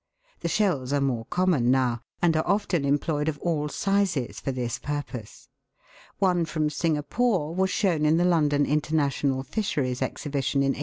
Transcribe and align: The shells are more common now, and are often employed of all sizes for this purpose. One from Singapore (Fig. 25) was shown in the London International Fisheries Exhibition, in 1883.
The 0.39 0.47
shells 0.49 0.91
are 0.93 0.99
more 0.99 1.25
common 1.25 1.69
now, 1.69 2.01
and 2.23 2.35
are 2.35 2.47
often 2.47 2.85
employed 2.85 3.27
of 3.29 3.37
all 3.37 3.69
sizes 3.69 4.39
for 4.39 4.51
this 4.51 4.79
purpose. 4.79 5.47
One 6.17 6.43
from 6.45 6.71
Singapore 6.71 7.49
(Fig. 7.51 7.55
25) 7.57 7.59
was 7.59 7.69
shown 7.69 8.05
in 8.05 8.17
the 8.17 8.25
London 8.25 8.65
International 8.65 9.43
Fisheries 9.43 10.01
Exhibition, 10.01 10.61
in 10.63 10.69
1883. 10.69 10.79